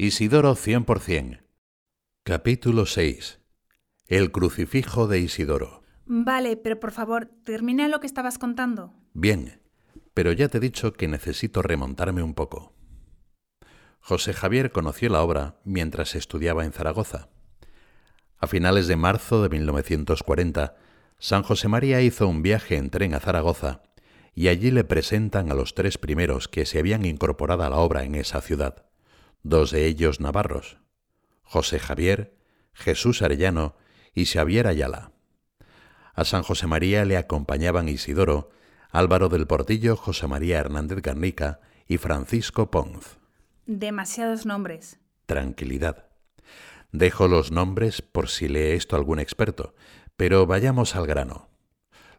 [0.00, 1.40] Isidoro 100%.
[2.22, 3.40] Capítulo 6.
[4.06, 5.82] El crucifijo de Isidoro.
[6.06, 8.94] Vale, pero por favor, termina lo que estabas contando.
[9.12, 9.60] Bien,
[10.14, 12.76] pero ya te he dicho que necesito remontarme un poco.
[13.98, 17.30] José Javier conoció la obra mientras estudiaba en Zaragoza.
[18.38, 20.76] A finales de marzo de 1940,
[21.18, 23.82] San José María hizo un viaje en tren a Zaragoza
[24.32, 28.04] y allí le presentan a los tres primeros que se habían incorporado a la obra
[28.04, 28.87] en esa ciudad
[29.42, 30.78] dos de ellos navarros,
[31.42, 32.36] José Javier,
[32.72, 33.76] Jesús Arellano
[34.14, 35.12] y Xavier Ayala.
[36.14, 38.50] A San José María le acompañaban Isidoro,
[38.90, 43.18] Álvaro del Portillo, José María Hernández Garnica y Francisco Ponz.
[43.66, 44.98] Demasiados nombres.
[45.26, 46.06] Tranquilidad.
[46.90, 49.74] Dejo los nombres por si lee esto algún experto,
[50.16, 51.48] pero vayamos al grano.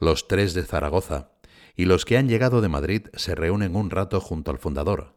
[0.00, 1.30] Los tres de Zaragoza
[1.76, 5.14] y los que han llegado de Madrid se reúnen un rato junto al fundador,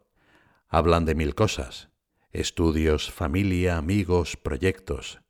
[0.70, 1.87] Hablan de mil cosas,
[2.32, 5.20] estudios, familia, amigos, proyectos.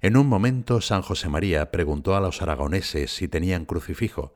[0.00, 4.34] En un momento San José María preguntó a los aragoneses si tenían crucifijo,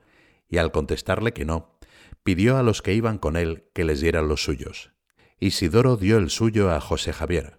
[0.48, 1.77] y al contestarle que no,
[2.22, 4.92] pidió a los que iban con él que les dieran los suyos.
[5.39, 7.58] Isidoro dio el suyo a José Javier.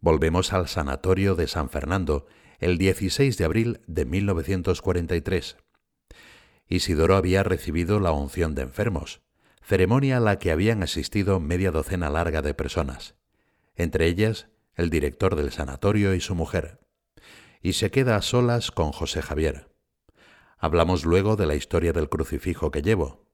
[0.00, 2.26] Volvemos al sanatorio de San Fernando
[2.58, 5.56] el 16 de abril de 1943.
[6.68, 9.20] Isidoro había recibido la unción de enfermos,
[9.62, 13.14] ceremonia a la que habían asistido media docena larga de personas,
[13.76, 16.80] entre ellas el director del sanatorio y su mujer,
[17.62, 19.68] y se queda a solas con José Javier.
[20.58, 23.26] Hablamos luego de la historia del crucifijo que llevo.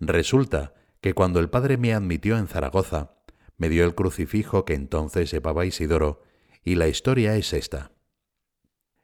[0.00, 3.16] Resulta que cuando el padre me admitió en Zaragoza,
[3.56, 6.22] me dio el crucifijo que entonces llevaba Isidoro,
[6.62, 7.92] y la historia es esta.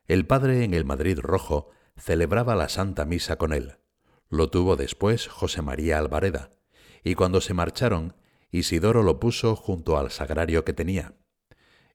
[0.06, 3.78] El padre en el Madrid Rojo celebraba la Santa Misa con él.
[4.28, 6.50] Lo tuvo después José María Alvareda,
[7.02, 8.14] y cuando se marcharon,
[8.54, 11.16] Isidoro lo puso junto al sagrario que tenía.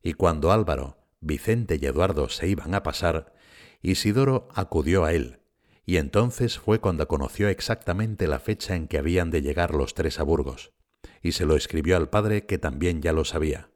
[0.03, 3.33] Y cuando Álvaro, Vicente y Eduardo se iban a pasar,
[3.81, 5.39] Isidoro acudió a él,
[5.85, 10.19] y entonces fue cuando conoció exactamente la fecha en que habían de llegar los tres
[10.19, 10.73] a Burgos,
[11.21, 13.71] y se lo escribió al padre que también ya lo sabía,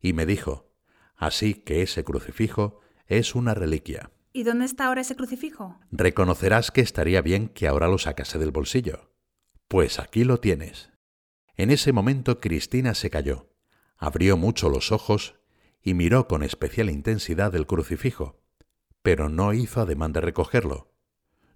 [0.00, 0.72] y me dijo,
[1.16, 4.12] así que ese crucifijo es una reliquia.
[4.32, 5.78] ¿Y dónde está ahora ese crucifijo?
[5.90, 9.12] Reconocerás que estaría bien que ahora lo sacase del bolsillo.
[9.68, 10.93] Pues aquí lo tienes.
[11.56, 13.48] En ese momento Cristina se calló,
[13.96, 15.36] abrió mucho los ojos
[15.82, 18.40] y miró con especial intensidad el crucifijo,
[19.02, 20.92] pero no hizo ademán de recogerlo.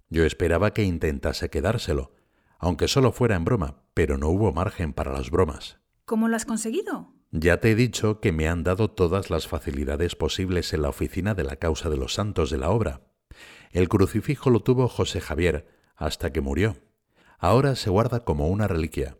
[0.09, 2.13] Yo esperaba que intentase quedárselo,
[2.57, 5.79] aunque solo fuera en broma, pero no hubo margen para las bromas.
[6.05, 7.13] ¿Cómo lo has conseguido?
[7.31, 11.35] Ya te he dicho que me han dado todas las facilidades posibles en la oficina
[11.35, 13.01] de la causa de los santos de la obra.
[13.71, 16.75] El crucifijo lo tuvo José Javier hasta que murió
[17.39, 19.17] ahora se guarda como una reliquia.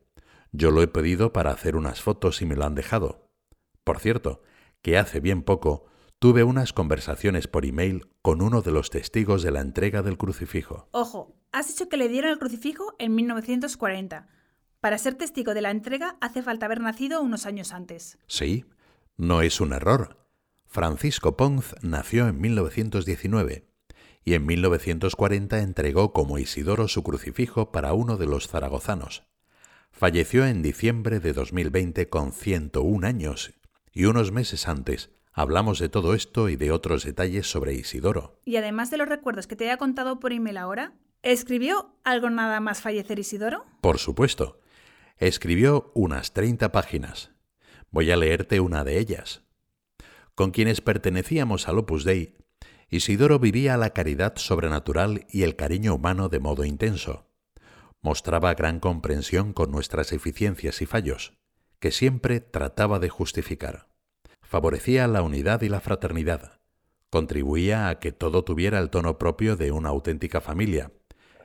[0.51, 3.29] Yo lo he pedido para hacer unas fotos y me lo han dejado.
[3.83, 4.41] Por cierto,
[4.81, 5.85] que hace bien poco
[6.19, 10.87] tuve unas conversaciones por email con uno de los testigos de la entrega del crucifijo.
[10.91, 14.27] Ojo, has dicho que le dieron el crucifijo en 1940.
[14.81, 18.17] Para ser testigo de la entrega hace falta haber nacido unos años antes.
[18.27, 18.65] Sí,
[19.17, 20.17] no es un error.
[20.65, 23.67] Francisco Ponz nació en 1919
[24.23, 29.23] y en 1940 entregó como Isidoro su crucifijo para uno de los zaragozanos.
[29.99, 33.51] Falleció en diciembre de 2020 con 101 años
[33.91, 38.39] y unos meses antes hablamos de todo esto y de otros detalles sobre Isidoro.
[38.45, 42.61] Y además de los recuerdos que te haya contado por email ahora, ¿escribió algo nada
[42.61, 43.65] más fallecer Isidoro?
[43.81, 44.61] Por supuesto.
[45.17, 47.31] Escribió unas 30 páginas.
[47.91, 49.43] Voy a leerte una de ellas.
[50.33, 52.37] Con quienes pertenecíamos al Opus Dei
[52.89, 57.28] Isidoro vivía la caridad sobrenatural y el cariño humano de modo intenso.
[58.01, 61.33] Mostraba gran comprensión con nuestras eficiencias y fallos,
[61.79, 63.89] que siempre trataba de justificar.
[64.41, 66.59] Favorecía la unidad y la fraternidad.
[67.09, 70.91] Contribuía a que todo tuviera el tono propio de una auténtica familia.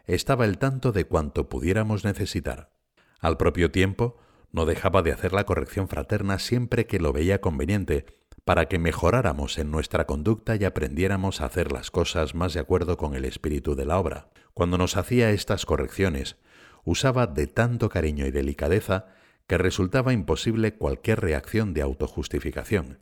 [0.06, 2.72] Estaba el tanto de cuanto pudiéramos necesitar.
[3.20, 4.18] Al propio tiempo,
[4.52, 8.06] no dejaba de hacer la corrección fraterna siempre que lo veía conveniente
[8.44, 12.96] para que mejoráramos en nuestra conducta y aprendiéramos a hacer las cosas más de acuerdo
[12.96, 14.28] con el espíritu de la obra.
[14.52, 16.36] Cuando nos hacía estas correcciones,
[16.84, 19.06] usaba de tanto cariño y delicadeza
[19.46, 22.98] que resultaba imposible cualquier reacción de autojustificación,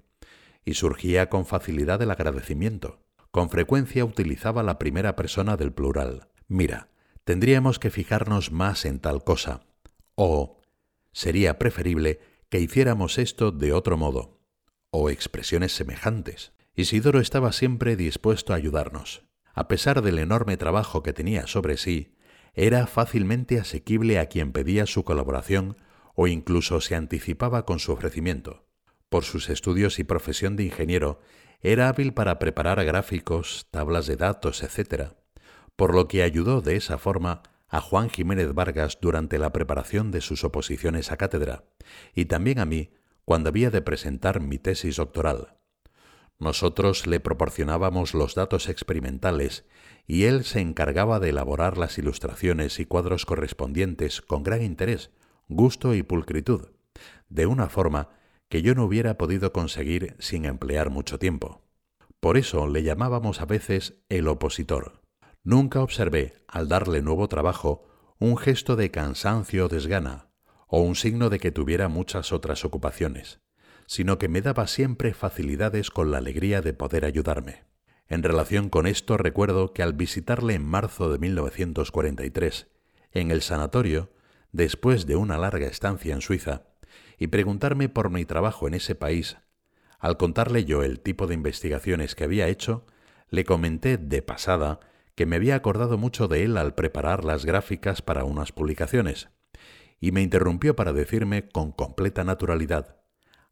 [0.65, 3.03] y surgía con facilidad el agradecimiento.
[3.33, 6.29] Con frecuencia utilizaba la primera persona del plural.
[6.47, 6.89] Mira,
[7.25, 9.63] tendríamos que fijarnos más en tal cosa.
[10.15, 10.61] O
[11.13, 14.42] sería preferible que hiciéramos esto de otro modo
[14.93, 16.53] o expresiones semejantes.
[16.75, 19.25] Isidoro estaba siempre dispuesto a ayudarnos.
[19.55, 22.15] A pesar del enorme trabajo que tenía sobre sí,
[22.55, 25.79] era fácilmente asequible a quien pedía su colaboración
[26.15, 28.69] o incluso se anticipaba con su ofrecimiento.
[29.09, 31.21] por sus estudios y profesión de ingeniero,
[31.61, 35.13] era hábil para preparar gráficos, tablas de datos, etc.,
[35.77, 40.23] por lo que ayudó de esa forma a Juan Jiménez Vargas durante la preparación de
[40.23, 41.65] sus oposiciones a cátedra,
[42.15, 42.91] y también a mí
[43.25, 45.57] cuando había de presentar mi tesis doctoral.
[46.39, 49.65] Nosotros le proporcionábamos los datos experimentales
[50.07, 55.11] y él se encargaba de elaborar las ilustraciones y cuadros correspondientes con gran interés,
[55.49, 56.71] gusto y pulcritud,
[57.29, 58.09] de una forma
[58.49, 61.63] que yo no hubiera podido conseguir sin emplear mucho tiempo.
[62.21, 65.01] Por eso le llamábamos a veces el opositor.
[65.45, 67.85] Nunca observé, al darle nuevo trabajo,
[68.19, 70.32] un gesto de cansancio o desgana,
[70.75, 73.41] o un signo de que tuviera muchas otras ocupaciones,
[73.87, 77.65] sino que me daba siempre facilidades con la alegría de poder ayudarme.
[78.09, 82.69] En relación con esto recuerdo que al visitarle en marzo de 1943,
[83.11, 84.15] en el sanatorio,
[84.51, 86.63] después de una larga estancia en Suiza,
[87.19, 89.37] y preguntarme por mi trabajo en ese país,
[89.99, 92.87] al contarle yo el tipo de investigaciones que había hecho,
[93.29, 94.81] le comenté de pasada
[95.17, 99.29] que me había acordado mucho de él al preparar las gráficas para unas publicaciones,
[100.03, 102.97] y me interrumpió para decirme con completa naturalidad,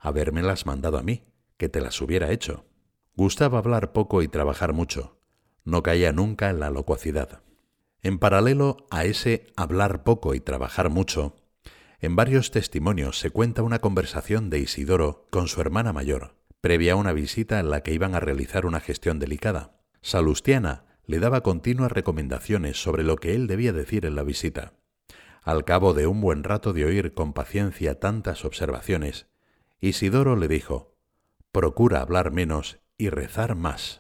[0.00, 1.22] habérmelas mandado a mí,
[1.56, 2.66] que te las hubiera hecho.
[3.14, 5.20] Gustaba hablar poco y trabajar mucho.
[5.64, 7.42] No caía nunca en la locuacidad.
[8.02, 11.36] En paralelo a ese hablar poco y trabajar mucho,
[12.00, 16.96] en varios testimonios se cuenta una conversación de Isidoro con su hermana mayor, previa a
[16.96, 19.78] una visita en la que iban a realizar una gestión delicada.
[20.02, 24.79] Salustiana le daba continuas recomendaciones sobre lo que él debía decir en la visita.
[25.42, 29.26] Al cabo de un buen rato de oír con paciencia tantas observaciones,
[29.80, 30.94] Isidoro le dijo,
[31.52, 33.99] Procura hablar menos y rezar más.